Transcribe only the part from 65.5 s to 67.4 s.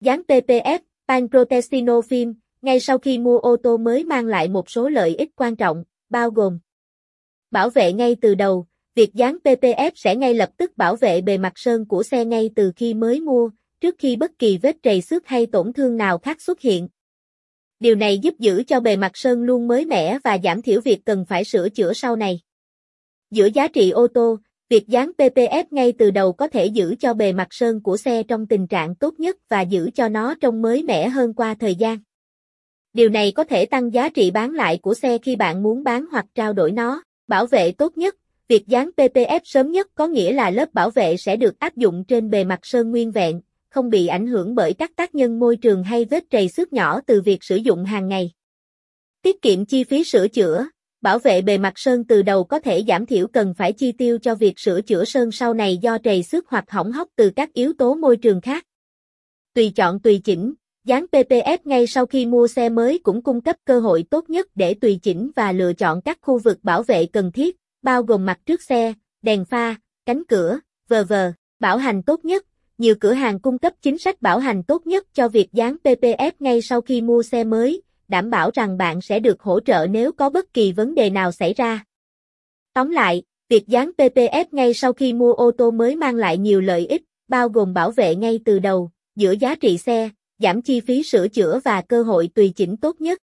lựa chọn các khu vực bảo vệ cần